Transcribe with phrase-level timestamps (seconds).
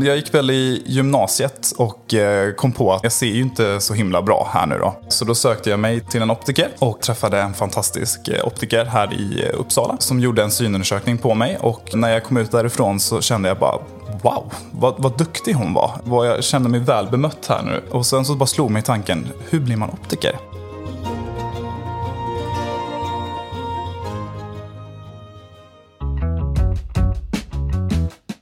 [0.00, 3.94] Jag gick väl i gymnasiet och eh, kom på att jag ser ju inte så
[3.94, 4.94] himla bra här nu då.
[5.08, 9.14] Så då sökte jag mig till en optiker och träffade en fantastisk eh, optiker här
[9.14, 13.00] i eh, Uppsala som gjorde en synundersökning på mig och när jag kom ut därifrån
[13.00, 13.78] så kände jag bara
[14.22, 16.24] Wow, vad, vad duktig hon var.
[16.26, 17.82] Jag kände mig väl bemött här nu.
[17.90, 20.36] Och sen så bara slog mig tanken, hur blir man optiker?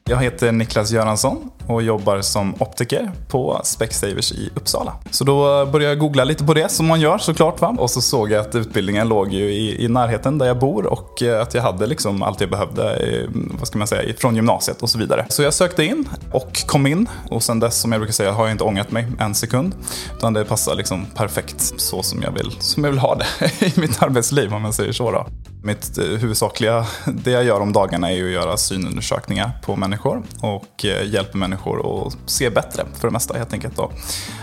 [0.09, 4.93] Jag heter Niklas Göransson och jobbar som optiker på Specsavers i Uppsala.
[5.11, 7.61] Så då började jag googla lite på det som man gör såklart.
[7.61, 7.77] Va?
[7.79, 11.23] Och så såg jag att utbildningen låg ju i, i närheten där jag bor och
[11.23, 14.83] eh, att jag hade liksom allt jag behövde eh, vad ska man säga, från gymnasiet
[14.83, 15.27] och så vidare.
[15.29, 18.45] Så jag sökte in och kom in och sen dess som jag brukar säga har
[18.45, 19.75] jag inte ångrat mig en sekund.
[20.17, 23.27] Utan det passar liksom perfekt så som jag vill, som jag vill ha det
[23.67, 25.11] i mitt arbetsliv om man säger så.
[25.11, 25.27] Då.
[25.63, 30.85] Mitt eh, huvudsakliga, det jag gör om dagarna är att göra synundersökningar på människor och
[31.05, 33.77] hjälpa människor människor och se bättre för det mesta helt enkelt.
[33.77, 33.91] Då.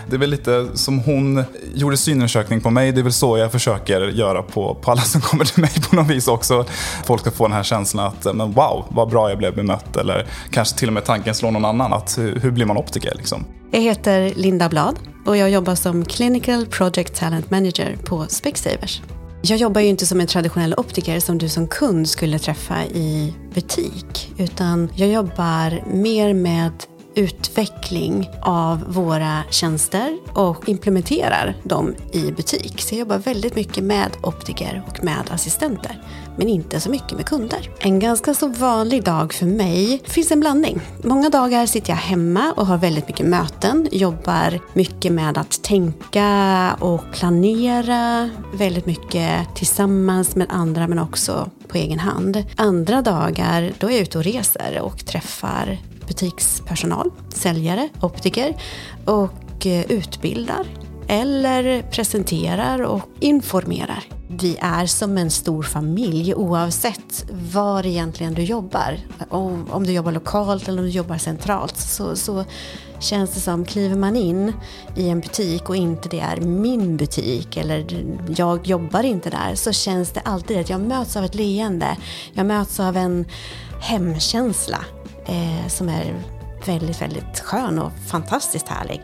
[0.08, 1.44] Det är väl lite som hon
[1.74, 5.20] gjorde synundersökning på mig, det är väl så jag försöker göra på, på alla som
[5.20, 6.64] kommer till mig på något vis också.
[7.04, 10.26] Folk ska få den här känslan att men wow, vad bra jag blev bemött eller
[10.50, 13.44] kanske till och med tanken slår någon annan att hur, hur blir man optiker liksom?
[13.70, 14.94] Jag heter Linda Blad
[15.26, 19.02] och jag jobbar som Clinical Project Talent Manager på Specsavers.
[19.42, 23.34] Jag jobbar ju inte som en traditionell optiker som du som kund skulle träffa i
[23.54, 24.32] butik.
[24.38, 26.72] Utan jag jobbar mer med
[27.14, 32.80] utveckling av våra tjänster och implementerar dem i butik.
[32.80, 36.02] Så jag jobbar väldigt mycket med optiker och med assistenter.
[36.36, 37.70] Men inte så mycket med kunder.
[37.78, 40.80] En ganska så vanlig dag för mig finns en blandning.
[41.02, 43.88] Många dagar sitter jag hemma och har väldigt mycket möten.
[43.92, 48.30] Jobbar mycket med att tänka och planera.
[48.54, 52.44] Väldigt mycket tillsammans med andra men också på egen hand.
[52.56, 58.56] Andra dagar då är jag ute och reser och träffar butikspersonal, säljare, optiker
[59.04, 60.66] och eh, utbildar
[61.08, 64.04] eller presenterar och informerar.
[64.28, 68.98] Vi är som en stor familj oavsett var egentligen du jobbar.
[69.70, 72.44] Om du jobbar lokalt eller om du jobbar centralt så, så
[72.98, 74.52] känns det som, kliver man in
[74.96, 79.72] i en butik och inte det är min butik eller jag jobbar inte där så
[79.72, 81.96] känns det alltid att jag möts av ett leende.
[82.32, 83.24] Jag möts av en
[83.80, 84.84] hemkänsla
[85.26, 86.14] eh, som är
[86.66, 89.02] väldigt, väldigt skön och fantastiskt härlig.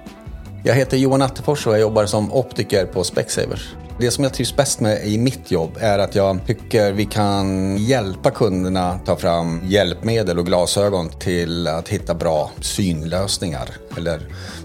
[0.65, 3.75] Jag heter Johan Attefors och jag jobbar som optiker på Specsavers.
[4.01, 7.77] Det som jag trivs bäst med i mitt jobb är att jag tycker vi kan
[7.77, 14.21] hjälpa kunderna ta fram hjälpmedel och glasögon till att hitta bra synlösningar eller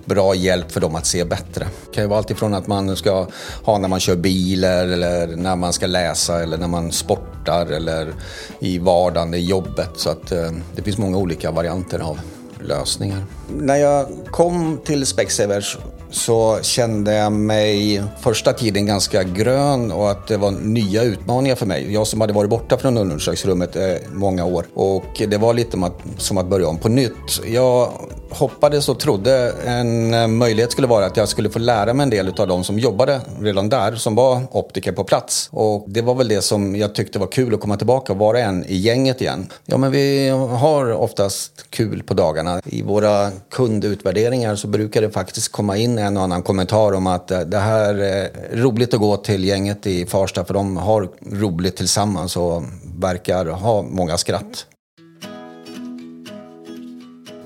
[0.05, 1.67] bra hjälp för dem att se bättre.
[1.85, 3.27] Det kan ju vara alltifrån att man ska
[3.63, 8.13] ha när man kör bil eller när man ska läsa eller när man sportar eller
[8.59, 9.91] i vardagen, i jobbet.
[9.95, 12.19] Så att eh, det finns många olika varianter av
[12.59, 13.25] lösningar.
[13.57, 15.77] När jag kom till Specsavers
[16.15, 21.65] så kände jag mig första tiden ganska grön och att det var nya utmaningar för
[21.65, 21.93] mig.
[21.93, 23.83] Jag som hade varit borta från undersökningsrummet eh,
[24.13, 27.41] många år och det var lite som att, som att börja om på nytt.
[27.45, 27.91] Jag
[28.35, 32.09] hoppades och trodde en eh, möjlighet skulle vara att jag skulle få lära mig en
[32.09, 35.49] del av de som jobbade redan där, som var optiker på plats.
[35.51, 38.39] Och det var väl det som jag tyckte var kul att komma tillbaka och vara
[38.39, 39.49] en i gänget igen.
[39.65, 42.61] Ja, men vi har oftast kul på dagarna.
[42.65, 47.31] I våra kundutvärderingar så brukar det faktiskt komma in en och annan kommentar om att
[47.31, 51.77] eh, det här är roligt att gå till gänget i Farsta för de har roligt
[51.77, 52.63] tillsammans och
[52.99, 54.65] verkar ha många skratt.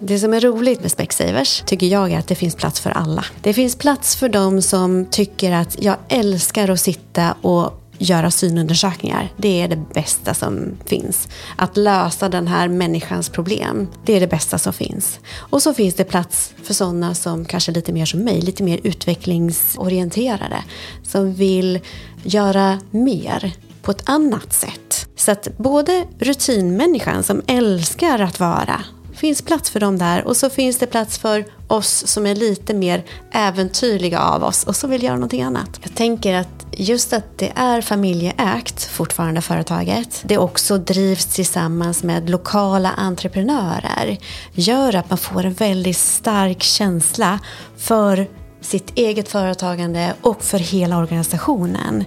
[0.01, 3.25] Det som är roligt med Specsavers tycker jag är att det finns plats för alla.
[3.41, 9.33] Det finns plats för de som tycker att jag älskar att sitta och göra synundersökningar.
[9.37, 11.27] Det är det bästa som finns.
[11.55, 15.19] Att lösa den här människans problem, det är det bästa som finns.
[15.37, 18.63] Och så finns det plats för sådana som kanske är lite mer som mig, lite
[18.63, 20.63] mer utvecklingsorienterade.
[21.03, 21.79] Som vill
[22.23, 23.51] göra mer
[23.81, 25.07] på ett annat sätt.
[25.15, 28.83] Så att både rutinmänniskan som älskar att vara
[29.19, 32.73] finns plats för dem där och så finns det plats för oss som är lite
[32.73, 35.79] mer äventyrliga av oss och som vill göra någonting annat.
[35.81, 42.29] Jag tänker att just att det är familjeägt fortfarande företaget, det också drivs tillsammans med
[42.29, 44.17] lokala entreprenörer,
[44.53, 47.39] gör att man får en väldigt stark känsla
[47.77, 48.27] för
[48.61, 52.05] sitt eget företagande och för hela organisationen.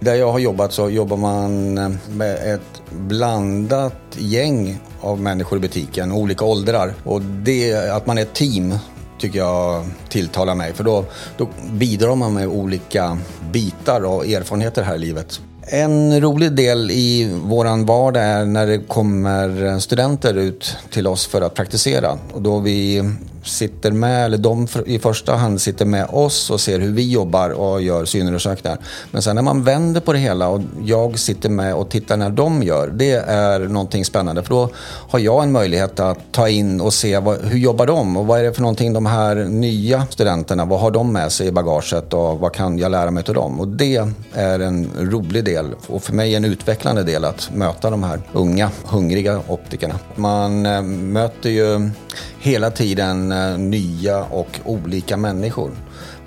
[0.00, 1.74] Där jag har jobbat så jobbar man
[2.08, 6.94] med ett blandat gäng av människor i butiken, olika åldrar.
[7.04, 8.74] Och det, att man är ett team
[9.18, 10.72] tycker jag tilltalar mig.
[10.72, 11.04] För då,
[11.36, 13.18] då bidrar man med olika
[13.52, 15.40] bitar och erfarenheter här i livet.
[15.70, 21.42] En rolig del i våran vardag är när det kommer studenter ut till oss för
[21.42, 22.18] att praktisera.
[22.32, 23.04] Och då vi
[23.48, 27.50] sitter med, eller de i första hand sitter med oss och ser hur vi jobbar
[27.50, 28.78] och gör synundersökningar.
[29.10, 32.30] Men sen när man vänder på det hela och jag sitter med och tittar när
[32.30, 34.42] de gör, det är någonting spännande.
[34.42, 34.70] För då
[35.10, 38.40] har jag en möjlighet att ta in och se vad, hur jobbar de och vad
[38.40, 42.14] är det för någonting de här nya studenterna, vad har de med sig i bagaget
[42.14, 43.60] och vad kan jag lära mig av dem?
[43.60, 43.96] Och det
[44.32, 48.70] är en rolig del och för mig en utvecklande del att möta de här unga,
[48.84, 49.94] hungriga optikerna.
[50.14, 51.90] Man eh, möter ju
[52.38, 55.70] hela tiden eh, nya och olika människor.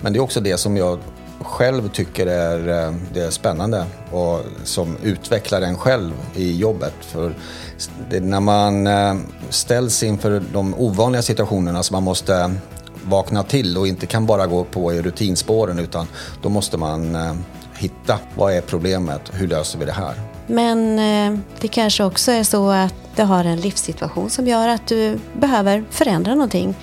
[0.00, 0.98] Men det är också det som jag
[1.40, 6.94] själv tycker är eh, det är spännande och som utvecklar en själv i jobbet.
[7.00, 7.34] För
[8.20, 9.14] när man eh,
[9.48, 12.54] ställs inför de ovanliga situationerna som man måste
[13.04, 16.06] vakna till och inte kan bara gå på i rutinspåren utan
[16.42, 17.16] då måste man
[17.74, 20.31] hitta vad är problemet, hur löser vi det här?
[20.46, 24.86] Men eh, det kanske också är så att du har en livssituation som gör att
[24.86, 26.74] du behöver förändra någonting.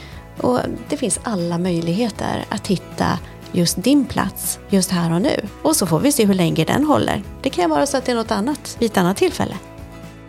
[0.41, 0.59] Och
[0.89, 3.19] det finns alla möjligheter att hitta
[3.51, 5.41] just din plats just här och nu.
[5.61, 7.23] Och så får vi se hur länge den håller.
[7.41, 9.55] Det kan vara så att det är något annat vid ett annat tillfälle.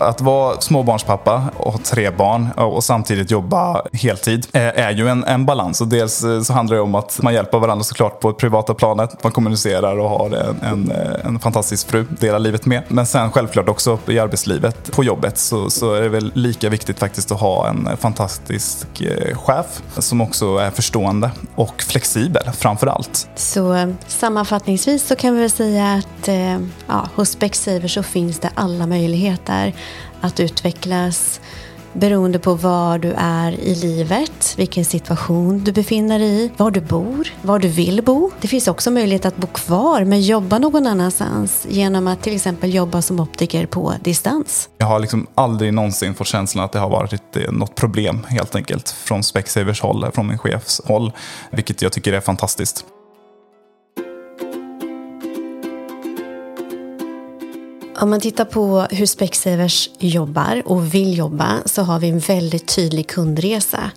[0.01, 5.25] Att vara småbarnspappa och ha tre barn och samtidigt jobba heltid eh, är ju en,
[5.25, 5.81] en balans.
[5.81, 8.75] Och dels eh, så handlar det om att man hjälper varandra såklart på det privata
[8.75, 9.23] planet.
[9.23, 12.83] Man kommunicerar och har en, en, eh, en fantastisk fru delar livet med.
[12.89, 16.99] Men sen självklart också i arbetslivet, på jobbet, så, så är det väl lika viktigt
[16.99, 18.87] faktiskt att ha en fantastisk
[19.35, 23.29] chef som också är förstående och flexibel framför allt.
[23.35, 26.29] Så sammanfattningsvis så kan vi väl säga att
[26.87, 29.75] ja, hos Specsavers så finns det alla möjligheter
[30.21, 31.41] att utvecklas
[31.93, 36.81] beroende på var du är i livet, vilken situation du befinner dig i, var du
[36.81, 38.31] bor, var du vill bo.
[38.41, 42.75] Det finns också möjlighet att bo kvar men jobba någon annanstans genom att till exempel
[42.75, 44.69] jobba som optiker på distans.
[44.79, 48.55] Jag har liksom aldrig någonsin fått känslan att det har varit eh, något problem helt
[48.55, 51.13] enkelt från Specsavers håll, från min chefs håll,
[51.51, 52.85] vilket jag tycker är fantastiskt.
[58.01, 62.75] Om man tittar på hur Specsavers jobbar och vill jobba så har vi en väldigt
[62.75, 63.91] tydlig kundresa.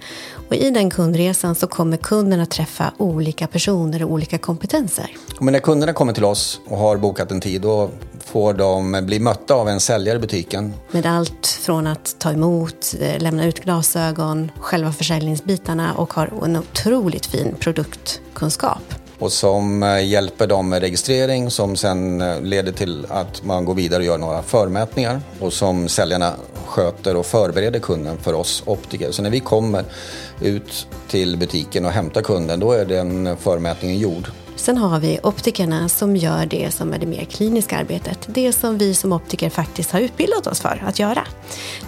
[0.48, 5.12] Och I den kundresan så kommer kunden att träffa olika personer och olika kompetenser.
[5.40, 7.90] Men när kunderna kommer till oss och har bokat en tid då
[8.20, 10.74] får de bli mötta av en säljare i butiken.
[10.92, 16.58] Med allt från att ta emot, eh, lämna ut glasögon, själva försäljningsbitarna och har en
[16.58, 23.06] otroligt fin produktkunskap och som eh, hjälper dem med registrering som sen eh, leder till
[23.10, 26.34] att man går vidare och gör några förmätningar och som säljarna
[26.66, 29.12] sköter och förbereder kunden för oss optiker.
[29.12, 29.86] Så när vi kommer
[30.42, 34.28] ut till butiken och hämtar kunden då är den förmätningen gjord.
[34.56, 38.20] Sen har vi optikerna som gör det som är det mer kliniska arbetet.
[38.28, 41.28] Det som vi som optiker faktiskt har utbildat oss för att göra.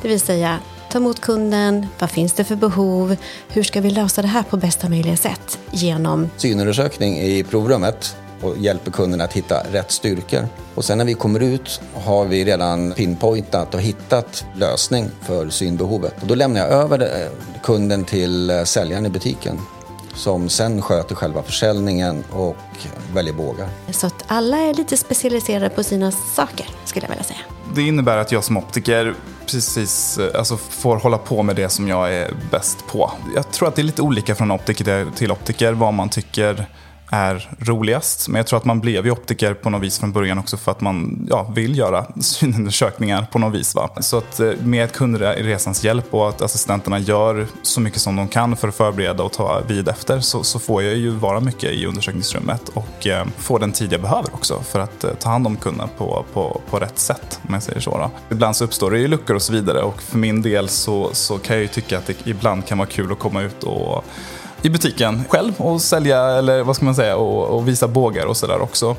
[0.02, 0.60] Det vill säga
[0.96, 3.16] ta emot kunden, vad finns det för behov,
[3.48, 8.58] hur ska vi lösa det här på bästa möjliga sätt genom synundersökning i provrummet och
[8.58, 10.48] hjälper kunden att hitta rätt styrkor.
[10.76, 16.22] Och sen när vi kommer ut har vi redan pinpointat och hittat lösning för synbehovet.
[16.22, 17.30] Och då lämnar jag över
[17.64, 19.60] kunden till säljaren i butiken
[20.14, 22.58] som sen sköter själva försäljningen och
[23.14, 23.70] väljer bågar.
[23.92, 27.40] Så att alla är lite specialiserade på sina saker, skulle jag vilja säga.
[27.76, 29.16] Det innebär att jag som optiker
[29.48, 33.12] precis eh, alltså, får hålla på med det som jag är bäst på.
[33.36, 36.68] Jag tror att det är lite olika från optiker till optiker vad man tycker
[37.10, 38.28] är roligast.
[38.28, 40.72] Men jag tror att man blev ju optiker på något vis från början också för
[40.72, 43.76] att man ja, vill göra synundersökningar på något vis.
[43.76, 43.90] Va?
[44.00, 48.56] Så att eh, med kundresans hjälp och att assistenterna gör så mycket som de kan
[48.58, 51.86] för att förbereda och ta vid efter så, så får jag ju vara mycket i
[51.86, 55.58] undersökningsrummet och eh, få den tid jag behöver också för att eh, ta hand om
[55.58, 57.40] kunden på, på, på rätt sätt.
[57.48, 57.98] Om jag säger så.
[57.98, 58.12] Då.
[58.30, 61.38] Ibland så uppstår det ju luckor och så vidare och för min del så, så
[61.38, 64.06] kan jag ju tycka att det ibland kan vara kul att komma ut och
[64.66, 68.38] i butiken själv och sälja eller vad ska man säga och, och visa bågar och
[68.38, 68.96] sådär också.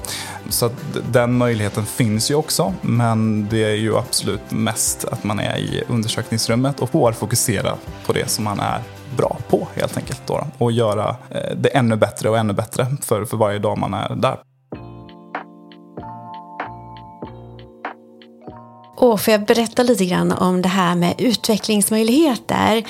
[0.48, 0.72] Så att
[1.12, 5.82] den möjligheten finns ju också men det är ju absolut mest att man är i
[5.88, 7.74] undersökningsrummet och får fokusera
[8.06, 8.80] på det som man är
[9.16, 13.24] bra på helt enkelt då, och göra eh, det ännu bättre och ännu bättre för,
[13.24, 14.36] för varje dag man är där.
[18.96, 22.84] Och får jag berätta lite grann om det här med utvecklingsmöjligheter?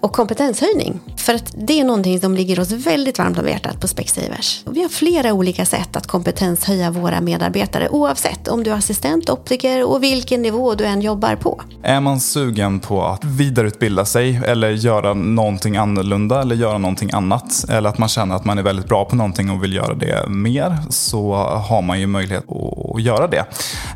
[0.00, 1.00] Och kompetenshöjning.
[1.16, 4.62] För att det är någonting som ligger oss väldigt varmt om hjärtat på Specsavers.
[4.66, 9.30] Och vi har flera olika sätt att kompetenshöja våra medarbetare oavsett om du är assistent,
[9.30, 11.62] optiker och vilken nivå du än jobbar på.
[11.82, 17.64] Är man sugen på att vidareutbilda sig eller göra någonting annorlunda eller göra någonting annat
[17.68, 20.28] eller att man känner att man är väldigt bra på någonting och vill göra det
[20.28, 21.34] mer så
[21.68, 23.44] har man ju möjlighet att göra det.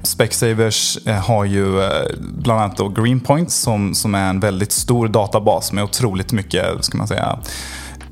[0.02, 1.90] Specsavers eh, har ju eh,
[2.20, 6.98] bland annat då Greenpoint som, som är en väldigt stor databas med otroligt mycket, ska
[6.98, 7.38] man säga,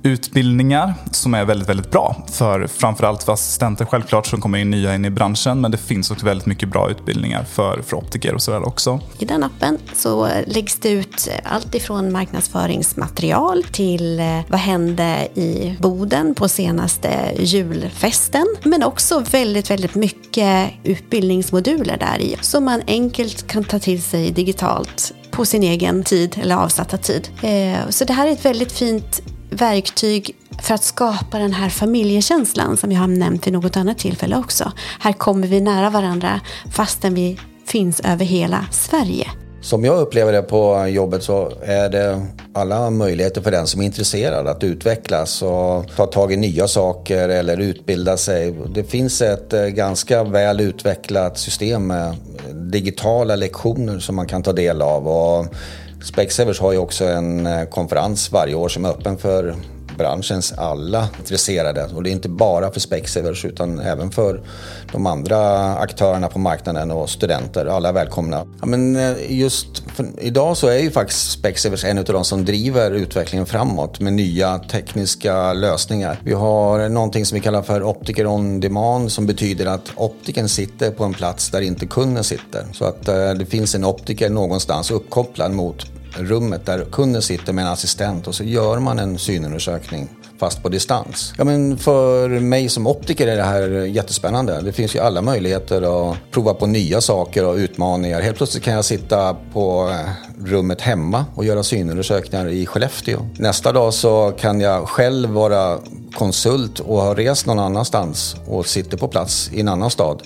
[0.02, 2.26] utbildningar som är väldigt, väldigt bra.
[2.32, 5.60] För framförallt för assistenter självklart som kommer in nya in i branschen.
[5.60, 9.00] Men det finns också väldigt mycket bra utbildningar för, för optiker och sådär också.
[9.18, 15.76] I den appen så läggs det ut allt ifrån marknadsföringsmaterial till eh, vad hände i
[15.80, 18.46] Boden på senaste julfesten.
[18.62, 24.30] Men också väldigt, väldigt mycket utbildningsmoduler där i som man enkelt kan ta till sig
[24.30, 27.28] digitalt på sin egen tid eller avsatta tid.
[27.42, 32.76] Eh, så det här är ett väldigt fint verktyg för att skapa den här familjekänslan
[32.76, 34.72] som jag har nämnt vid något annat tillfälle också.
[35.00, 36.40] Här kommer vi nära varandra
[36.72, 39.26] fastän vi finns över hela Sverige.
[39.62, 43.84] Som jag upplever det på jobbet så är det alla möjligheter för den som är
[43.84, 48.54] intresserad att utvecklas och ta tag i nya saker eller utbilda sig.
[48.74, 52.16] Det finns ett eh, ganska väl utvecklat system med
[52.52, 55.08] digitala lektioner som man kan ta del av.
[55.08, 55.46] Och
[56.04, 59.54] Specsavers har ju också en eh, konferens varje år som är öppen för
[60.00, 61.88] branschens alla intresserade.
[61.94, 64.40] Och det är inte bara för Specsavers utan även för
[64.92, 65.38] de andra
[65.74, 67.66] aktörerna på marknaden och studenter.
[67.66, 68.46] Alla är välkomna.
[68.60, 69.82] Ja, men eh, just
[70.18, 74.58] idag så är ju faktiskt Specsavers en av de som driver utvecklingen framåt med nya
[74.58, 76.20] tekniska lösningar.
[76.24, 80.90] Vi har någonting som vi kallar för Optiker on demand som betyder att optiken sitter
[80.90, 82.64] på en plats där inte kunden sitter.
[82.72, 87.64] Så att eh, det finns en optiker någonstans uppkopplad mot rummet där kunden sitter med
[87.64, 90.08] en assistent och så gör man en synundersökning
[90.40, 91.34] fast på distans.
[91.38, 94.60] Ja, men för mig som optiker är det här jättespännande.
[94.60, 98.20] Det finns ju alla möjligheter att prova på nya saker och utmaningar.
[98.20, 99.94] Helt plötsligt kan jag sitta på
[100.44, 103.20] rummet hemma och göra synundersökningar i Skellefteå.
[103.38, 105.78] Nästa dag så kan jag själv vara
[106.14, 110.22] konsult och ha rest någon annanstans och sitter på plats i en annan stad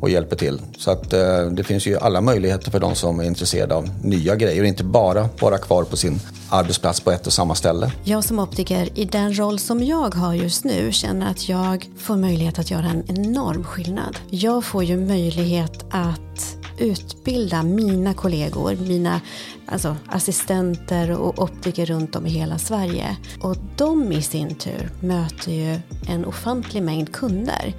[0.00, 0.60] och hjälper till.
[0.78, 4.36] Så att eh, det finns ju alla möjligheter för de som är intresserade av nya
[4.36, 7.92] grejer och inte bara vara kvar på sin arbetsplats på ett och samma ställe.
[8.04, 12.16] Jag som optiker i den roll som jag har just nu känner att jag får
[12.16, 14.18] möjlighet att göra en enorm skillnad.
[14.30, 19.20] Jag får ju möjlighet att utbilda mina kollegor, mina
[19.66, 23.16] alltså, assistenter och optiker runt om i hela Sverige.
[23.40, 27.74] Och de i sin tur möter ju en ofantlig mängd kunder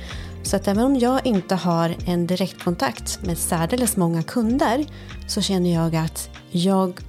[0.48, 4.86] så att även om jag inte har en direktkontakt med särdeles många kunder
[5.28, 7.00] så känner jag att jag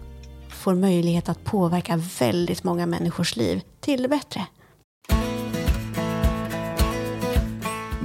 [0.48, 4.46] får möjlighet att påverka väldigt många människors liv till det bättre.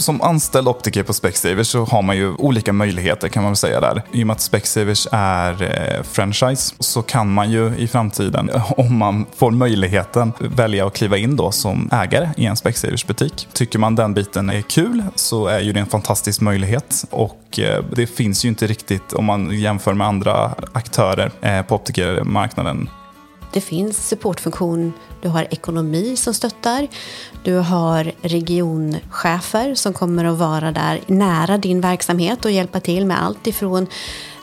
[0.03, 3.81] Som anställd optiker på Specsavers så har man ju olika möjligheter kan man väl säga
[3.81, 4.01] där.
[4.11, 8.97] I och med att Specsavers är eh, franchise så kan man ju i framtiden, om
[8.97, 13.47] man får möjligheten, välja att kliva in då som ägare i en Specsavers butik.
[13.53, 17.83] Tycker man den biten är kul så är ju det en fantastisk möjlighet och eh,
[17.95, 22.89] det finns ju inte riktigt om man jämför med andra aktörer eh, på optikermarknaden
[23.53, 26.87] det finns supportfunktion, du har ekonomi som stöttar,
[27.43, 33.23] du har regionchefer som kommer att vara där nära din verksamhet och hjälpa till med
[33.23, 33.87] allt ifrån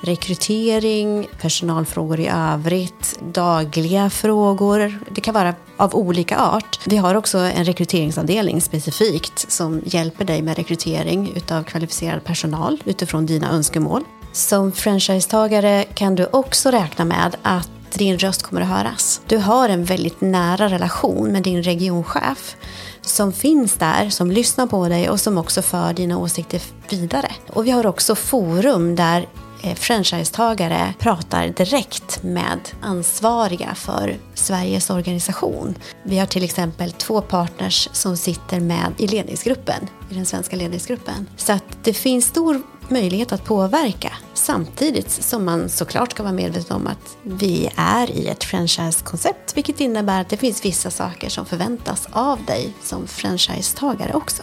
[0.01, 5.01] rekrytering, personalfrågor i övrigt, dagliga frågor.
[5.11, 6.81] Det kan vara av olika art.
[6.87, 13.27] Vi har också en rekryteringsavdelning specifikt som hjälper dig med rekrytering utav kvalificerad personal utifrån
[13.27, 14.05] dina önskemål.
[14.33, 19.21] Som franchisetagare kan du också räkna med att din röst kommer att höras.
[19.27, 22.57] Du har en väldigt nära relation med din regionchef
[23.01, 27.33] som finns där, som lyssnar på dig och som också för dina åsikter vidare.
[27.49, 29.29] Och vi har också forum där
[29.63, 35.75] eh, franchisetagare pratar direkt med ansvariga för Sveriges organisation.
[36.03, 41.29] Vi har till exempel två partners som sitter med i ledningsgruppen, i den svenska ledningsgruppen.
[41.37, 46.77] Så att det finns stor möjlighet att påverka samtidigt som man såklart ska vara medveten
[46.77, 51.47] om att vi är i ett franchisekoncept vilket innebär att det finns vissa saker som
[51.47, 54.43] förväntas av dig som franchisetagare också.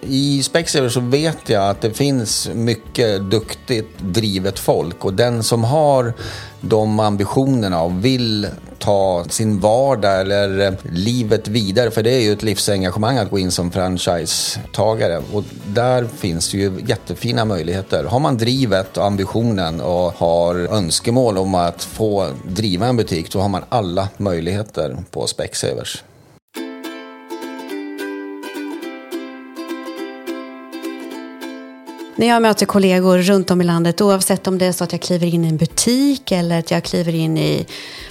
[0.00, 5.64] I Specsavers så vet jag att det finns mycket duktigt drivet folk och den som
[5.64, 6.14] har
[6.60, 8.48] de ambitionerna och vill
[8.80, 11.90] ta sin vardag eller eh, livet vidare.
[11.90, 15.22] För det är ju ett livsengagemang att gå in som franchisetagare.
[15.32, 18.04] Och där finns det ju jättefina möjligheter.
[18.04, 23.40] Har man drivet och ambitionen och har önskemål om att få driva en butik, då
[23.40, 26.02] har man alla möjligheter på Specsavers.
[32.20, 35.00] När jag möter kollegor runt om i landet, oavsett om det är så att jag
[35.00, 37.66] kliver in i en butik eller att jag kliver in i,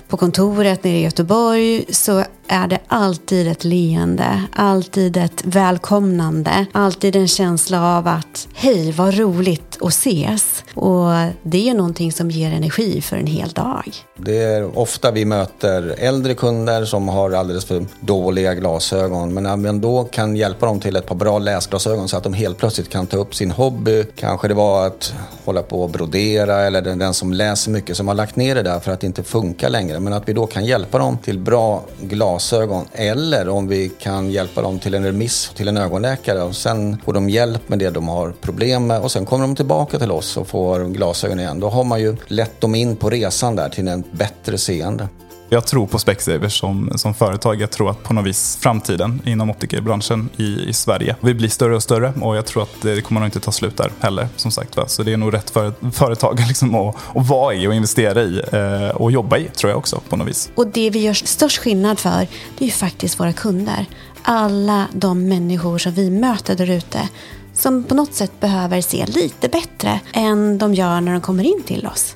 [0.08, 7.16] på kontoret nere i Göteborg, så är det alltid ett leende, alltid ett välkomnande, alltid
[7.16, 10.64] en känsla av att hej, vad roligt att ses.
[10.74, 11.10] Och
[11.44, 13.94] det är ju någonting som ger energi för en hel dag.
[14.18, 19.34] Det är ofta vi möter äldre kunder som har alldeles för dåliga glasögon.
[19.34, 22.34] Men när man då kan hjälpa dem till ett par bra läsglasögon så att de
[22.34, 23.99] helt plötsligt kan ta upp sin hobby.
[24.04, 25.14] Kanske det var att
[25.46, 28.80] hålla på och brodera eller den som läser mycket som har lagt ner det där
[28.80, 30.00] för att det inte funkar längre.
[30.00, 32.86] Men att vi då kan hjälpa dem till bra glasögon.
[32.94, 37.14] Eller om vi kan hjälpa dem till en remiss till en ögonläkare och sen får
[37.14, 40.38] de hjälp med det de har problem med och sen kommer de tillbaka till oss
[40.38, 41.60] och får glasögon igen.
[41.60, 45.08] Då har man ju lett dem in på resan där till en bättre seende.
[45.52, 47.62] Jag tror på Specsavers som, som företag.
[47.62, 51.76] Jag tror att på något vis framtiden inom optikerbranschen i, i Sverige Vi blir större
[51.76, 54.28] och större och jag tror att det kommer nog inte ta slut där heller.
[54.36, 54.88] som sagt va?
[54.88, 58.42] Så det är nog rätt för, företag liksom att, att vara i och investera i
[58.52, 60.52] eh, och jobba i tror jag också på något vis.
[60.56, 62.28] Och det vi gör störst skillnad för
[62.58, 63.86] det är ju faktiskt våra kunder.
[64.24, 67.10] Alla de människor som vi möter där ute
[67.54, 71.64] som på något sätt behöver se lite bättre än de gör när de kommer in
[71.64, 72.16] till oss.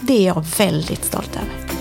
[0.00, 1.74] Det är jag väldigt stolt över.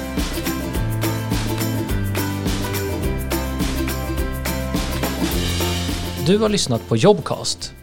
[6.25, 7.73] Du har lyssnat på Jobcast.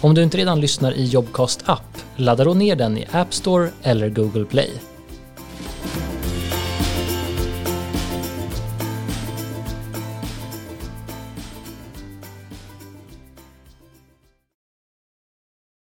[0.00, 3.68] Om du inte redan lyssnar i Jobcast app, ladda då ner den i App Store
[3.82, 4.70] eller Google Play.